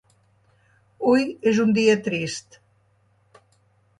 Hui 1.09 1.27
és 1.51 1.59
un 1.65 1.75
dia 1.77 1.97
trist. 2.09 2.57